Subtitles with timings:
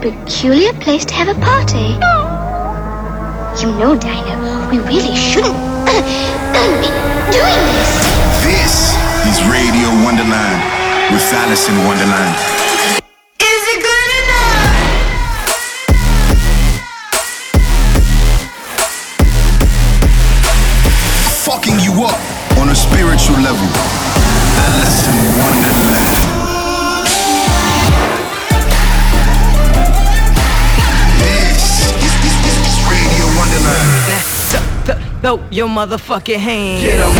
[0.00, 1.92] peculiar place to have a party.
[3.60, 5.52] You know, Dinah, we really shouldn't
[5.84, 6.90] be
[7.28, 7.92] doing this.
[8.40, 8.96] This
[9.28, 10.60] is Radio Wonderland
[11.12, 12.69] with Alison Wonderland.
[35.30, 36.82] Throw your motherfucking hand.
[36.82, 37.12] Get em.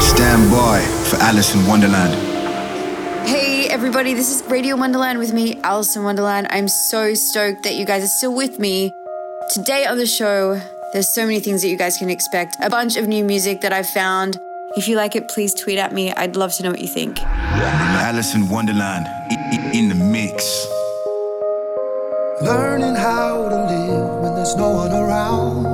[0.00, 2.14] Stand by for Alison Wonderland.
[3.28, 6.46] Hey everybody, this is Radio Wonderland with me, Alison Wonderland.
[6.48, 8.94] I'm so stoked that you guys are still with me
[9.50, 10.58] Today on the show,
[10.94, 12.56] there's so many things that you guys can expect.
[12.62, 14.40] A bunch of new music that I've found.
[14.78, 16.10] If you like it, please tweet at me.
[16.10, 17.20] I'd love to know what you think.
[17.20, 19.06] Alison Wonderland
[19.74, 20.66] in the mix.
[22.42, 25.64] Learning how to live when there's no one around.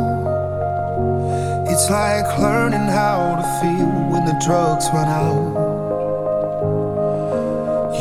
[1.66, 5.56] It's like learning how to feel when the drugs run out.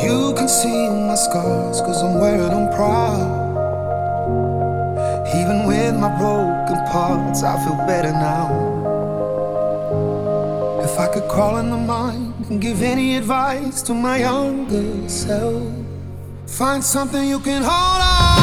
[0.02, 3.46] You can see my scars, cause I'm wearing them proud.
[5.34, 8.48] Even with my broken parts, I feel better now.
[10.84, 15.72] If I could crawl in the mind and give any advice to my younger self,
[16.46, 18.37] find something you can hold on.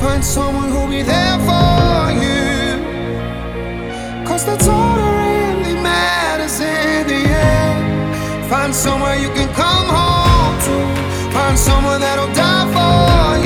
[0.00, 2.84] Find someone who'll be there for you.
[4.26, 8.46] Cause that's all that really matters in the end.
[8.50, 10.76] Find somewhere you can come home to.
[11.32, 13.45] Find someone that'll die for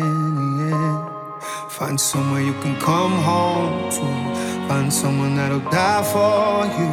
[0.00, 0.98] In the end.
[1.70, 4.06] Find somewhere you can come home to.
[4.68, 6.92] Find someone that'll die for you.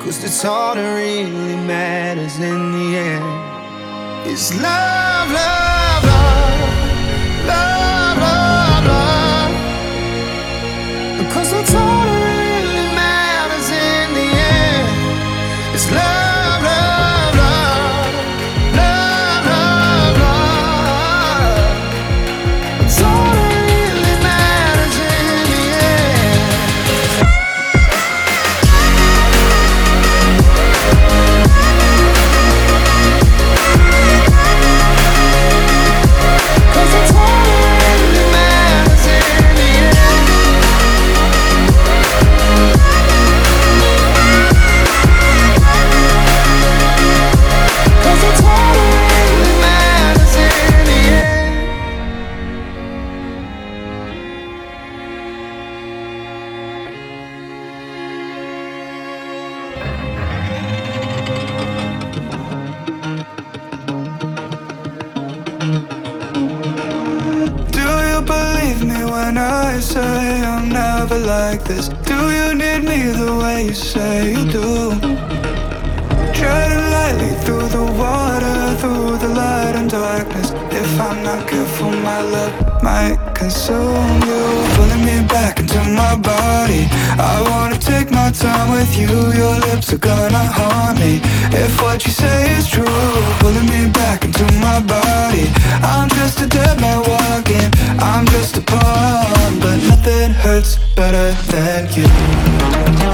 [0.00, 3.24] Cause that's all that really matters in the end.
[4.26, 7.95] Love, love, love, love, love,
[71.66, 71.88] this.
[71.88, 74.90] Do you need me the way you say you do?
[76.38, 80.52] Treading lightly through the water, through the light and darkness.
[80.70, 84.75] If I'm not careful, my love might consume you
[85.76, 86.88] to my body.
[87.32, 89.12] I wanna take my time with you.
[89.40, 91.20] Your lips are gonna haunt me.
[91.52, 92.84] If what you say is true
[93.40, 95.46] Pulling me back into my body.
[95.92, 97.68] I'm just a dead man walking.
[98.10, 103.05] I'm just a pawn But nothing hurts better than you.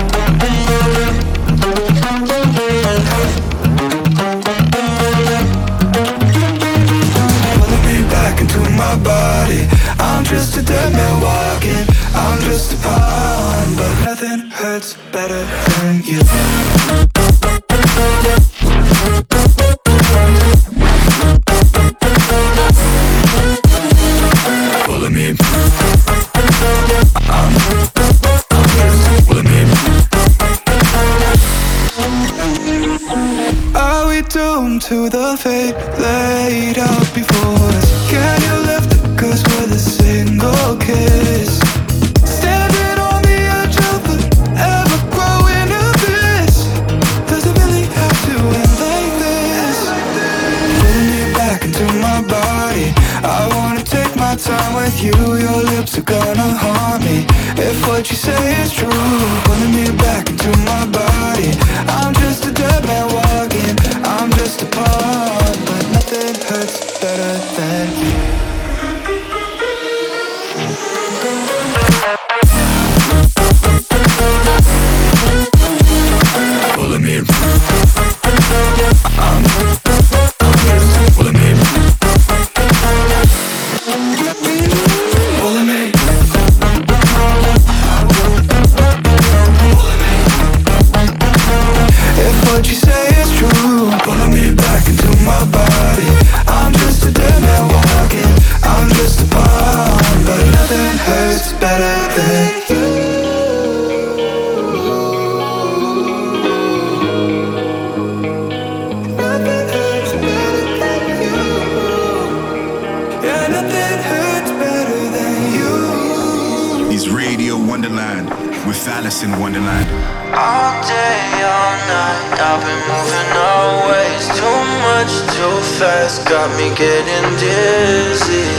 [117.03, 118.29] is Radio Wonderland
[118.67, 119.89] with Alison Wonderland.
[120.35, 127.27] All day, all night, I've been moving always too much, too fast, got me getting
[127.39, 128.51] dizzy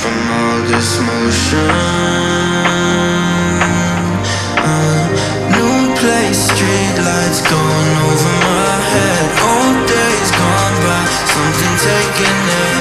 [0.00, 1.70] from all this motion.
[4.68, 5.04] Uh,
[5.56, 9.26] new place, street lights going over my head.
[9.48, 12.73] Old days gone by, something taking it.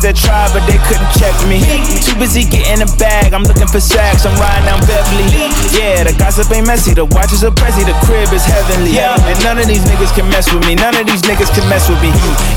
[0.00, 1.60] Niggas that tried, but they couldn't check me.
[2.00, 5.28] Too busy getting a bag, I'm looking for sacks, I'm riding down Beverly.
[5.76, 8.96] Yeah, the gossip ain't messy, the watches are pressy, the crib is heavenly.
[8.96, 9.16] Yeah.
[9.28, 11.88] And none of these niggas can mess with me, none of these niggas can mess
[11.88, 12.10] with me.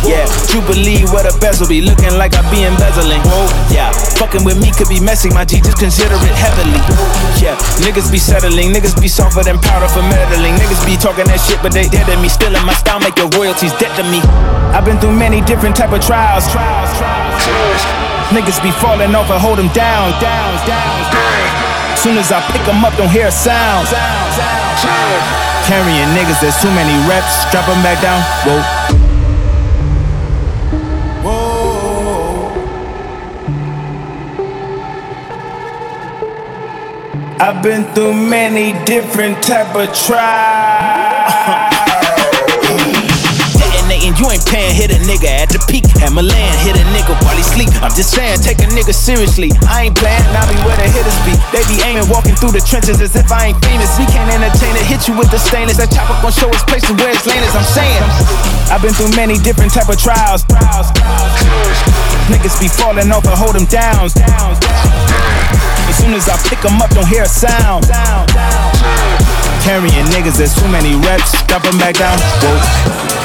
[0.07, 3.21] Yeah, Jubilee, what a bezel be, looking like I be embezzling.
[3.27, 6.79] Whoa, yeah, fucking with me could be messy, my G, just consider it heavily.
[7.39, 10.55] Yeah, niggas be settling, niggas be softer than powder for meddling.
[10.55, 12.29] Niggas be talking that shit, but they dead to me.
[12.29, 14.19] Still in my style, make your royalties dead to me.
[14.73, 17.22] I've been through many different type of trials, trials, trials.
[18.33, 21.97] Niggas be falling off and hold them down, down, down, down.
[21.97, 23.87] Soon as I pick them up, don't hear a sound.
[25.69, 27.45] Carrying niggas, there's too many reps.
[27.51, 28.19] Drop them back down.
[28.43, 28.91] Whoa.
[37.39, 41.33] I've been through many different type of trials.
[43.55, 45.89] Detonating, you ain't paying, hit a nigga at peak.
[46.05, 47.73] At Milan, hit a nigga while he sleep.
[47.81, 49.49] I'm just saying, take a nigga seriously.
[49.65, 51.33] I ain't playing, I be where the hitters be.
[51.49, 53.89] They be aiming, walking through the trenches as if I ain't famous.
[53.97, 55.81] We can't entertain it, hit you with the stainless.
[55.81, 57.57] That chopper gon' show us places where it's lane is.
[57.57, 58.05] I'm saying,
[58.69, 60.45] I've been through many different type of trials.
[62.29, 64.13] Niggas be falling off and hold them down.
[65.89, 67.89] As soon as I pick them up, don't hear a sound.
[69.65, 71.33] Carrying niggas, there's too many reps.
[71.49, 72.19] Drop them back down.
[72.45, 73.22] Whoa.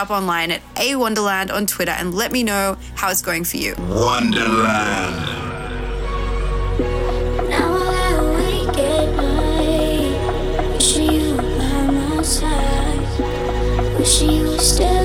[0.00, 3.58] up online at A Wonderland on Twitter and let me know how it's going for
[3.58, 3.74] you.
[3.78, 5.36] Wonderland.
[14.02, 14.99] She was still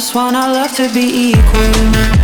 [0.00, 2.19] just want our love to be equal.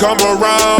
[0.00, 0.79] Come around.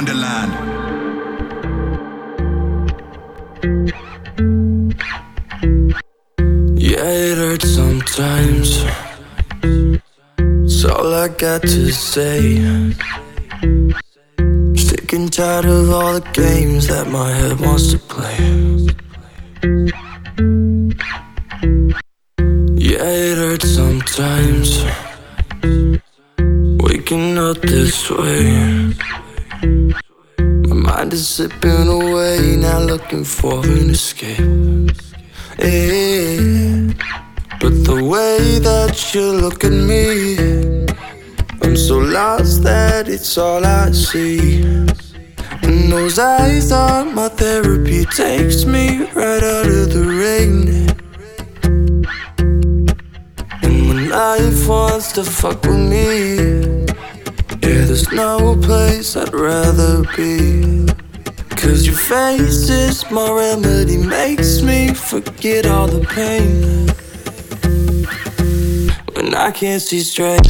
[0.00, 0.52] Wonderland.
[6.78, 8.82] Yeah, it hurts sometimes.
[10.64, 12.40] It's all I got to say.
[14.74, 18.38] Sick and tired of all the games that my head wants to play.
[22.88, 24.82] Yeah, it hurts sometimes.
[26.82, 29.09] Waking up this way.
[31.10, 34.38] Mind is slipping away, now looking for an escape.
[37.58, 40.86] But the way that you look at me,
[41.62, 44.62] I'm so lost that it's all I see.
[45.62, 50.86] And those eyes are my therapy, takes me right out of the rain.
[53.62, 56.36] And when life wants to fuck with me,
[57.64, 60.79] yeah, there's no place I'd rather be.
[61.60, 66.88] Cause your face is my remedy, makes me forget all the pain.
[69.14, 70.46] When I can't see straight.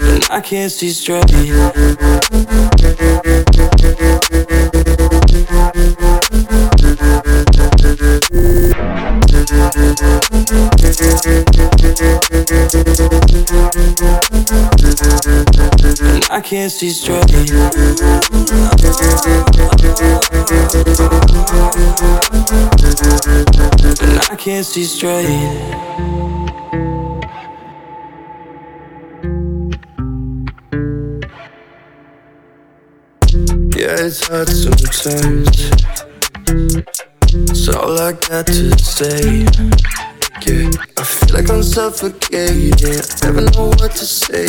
[0.00, 1.24] When I can't see straight.
[16.34, 17.30] I can't see straight.
[17.30, 17.48] And
[24.18, 25.28] I can't see straight.
[33.76, 35.70] Yeah, it's hard sometimes.
[37.46, 39.46] That's all I got to say.
[40.44, 42.74] Yeah, I feel like I'm suffocating.
[42.82, 44.48] I never know what to say.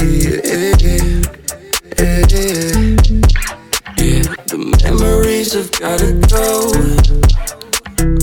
[0.79, 1.21] Yeah,
[3.97, 4.23] yeah.
[4.47, 6.71] The memories have gotta go.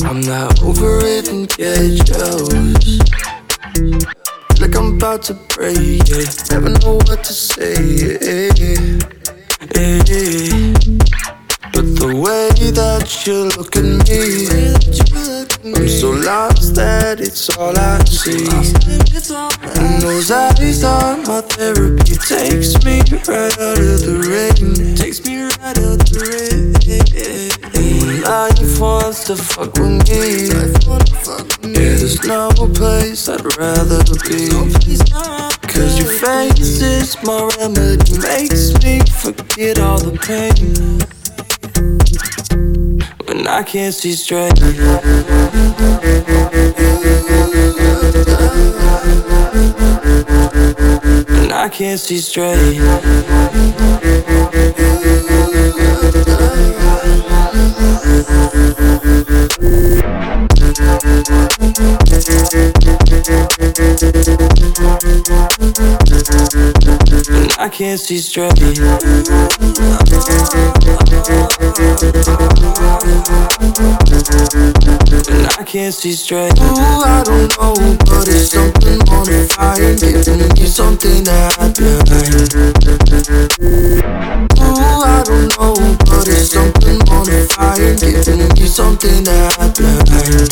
[0.06, 2.98] I'm not over it and get yours.
[4.60, 6.08] Like I'm about to break.
[6.08, 7.74] Yeah, never know what to say.
[7.96, 9.02] Yeah, yeah.
[11.72, 14.44] But the way that you look at me,
[15.74, 18.44] I'm so lost that it's all I see.
[19.80, 24.94] And those eyes are my therapy, takes me right out of the rain.
[24.94, 26.76] Takes me right out of the rain.
[27.72, 30.52] When life wants to fuck with me,
[31.72, 34.52] there's no place I'd rather be.
[35.72, 41.21] Cause your face is my remedy, makes me forget all the pain.
[43.26, 44.58] When I can't see straight.
[51.28, 52.80] When I can't see straight.
[67.62, 68.58] I can't see straight.
[68.58, 68.74] And
[75.46, 76.58] I can't see straight.
[76.58, 82.52] Ooh, I don't know, but it's something on fire, giving me something that I behind.
[84.58, 84.72] Ooh,
[85.04, 90.50] I don't know, but it's something on fire, giving me something that I behind.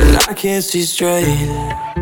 [0.00, 2.01] And I can't see straight.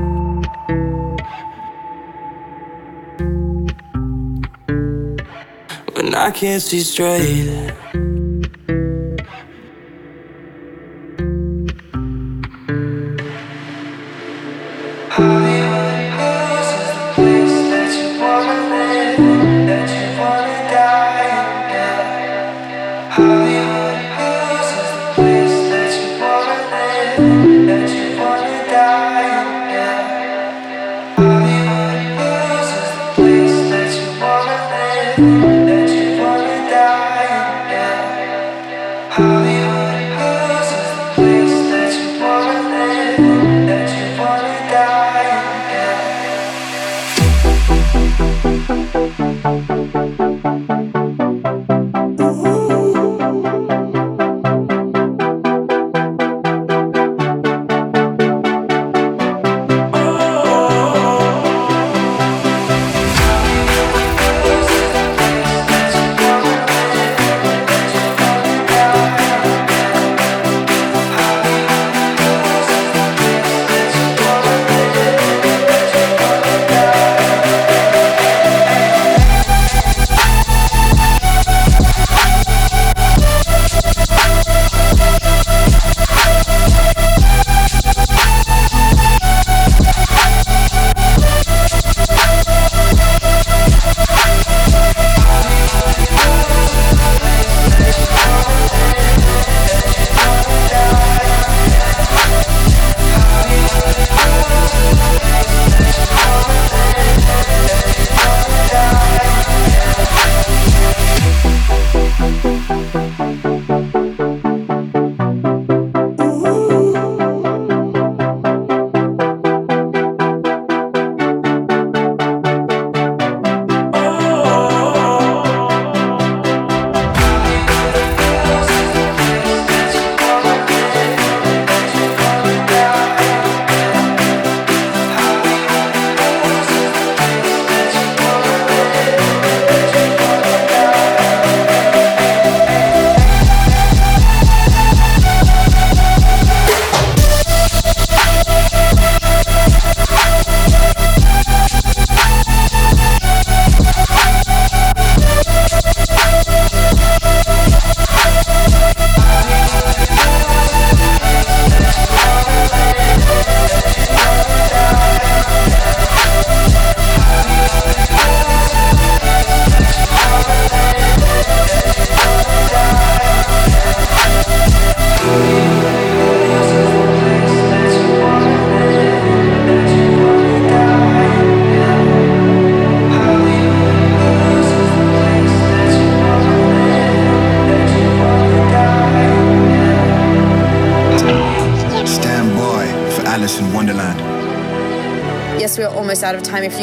[6.21, 7.73] I can't see straight.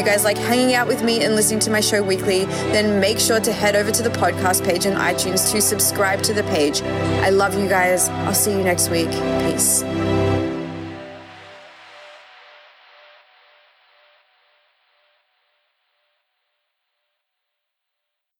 [0.08, 3.41] Guys like hanging out with me and listening to my show weekly, then make sure
[3.41, 6.82] to head over to the podcast page on iTunes to subscribe to the page.
[6.82, 8.08] I love you guys.
[8.10, 9.12] I'll see you next week.
[9.12, 9.84] Peace.